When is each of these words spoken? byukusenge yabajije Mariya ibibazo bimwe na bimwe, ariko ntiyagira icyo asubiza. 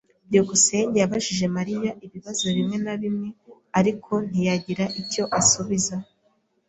byukusenge 0.27 0.97
yabajije 0.99 1.45
Mariya 1.57 1.91
ibibazo 2.05 2.43
bimwe 2.55 2.77
na 2.85 2.95
bimwe, 3.01 3.29
ariko 3.79 4.11
ntiyagira 4.27 4.85
icyo 5.01 5.23
asubiza. 5.39 5.95